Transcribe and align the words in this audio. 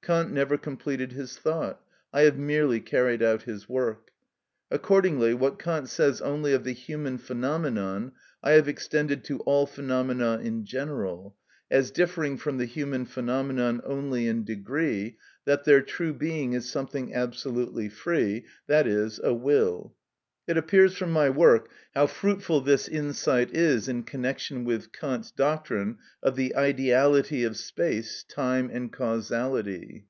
Kant 0.00 0.32
never 0.32 0.56
completed 0.56 1.12
his 1.12 1.36
thought; 1.36 1.82
I 2.14 2.22
have 2.22 2.38
merely 2.38 2.80
carried 2.80 3.22
out 3.22 3.42
his 3.42 3.68
work. 3.68 4.10
Accordingly, 4.70 5.34
what 5.34 5.58
Kant 5.58 5.86
says 5.90 6.22
only 6.22 6.54
of 6.54 6.64
the 6.64 6.72
human 6.72 7.18
phenomenon 7.18 8.12
I 8.42 8.52
have 8.52 8.68
extended 8.68 9.22
to 9.24 9.40
all 9.40 9.66
phenomena 9.66 10.38
in 10.42 10.64
general, 10.64 11.36
as 11.70 11.90
differing 11.90 12.38
from 12.38 12.56
the 12.56 12.64
human 12.64 13.04
phenomenon 13.04 13.82
only 13.84 14.26
in 14.28 14.44
degree, 14.46 15.18
that 15.44 15.64
their 15.64 15.82
true 15.82 16.14
being 16.14 16.54
is 16.54 16.70
something 16.70 17.12
absolutely 17.12 17.90
free, 17.90 18.46
i.e., 18.70 19.10
a 19.22 19.34
will. 19.34 19.94
It 20.46 20.56
appears 20.56 20.96
from 20.96 21.10
my 21.12 21.28
work 21.28 21.68
how 21.94 22.06
fruitful 22.06 22.62
this 22.62 22.88
insight 22.88 23.54
is 23.54 23.86
in 23.86 24.04
connection 24.04 24.64
with 24.64 24.90
Kant's 24.92 25.30
doctrine 25.30 25.98
of 26.22 26.36
the 26.36 26.56
ideality 26.56 27.44
of 27.44 27.54
space, 27.58 28.24
time, 28.26 28.70
and 28.72 28.90
causality. 28.90 30.06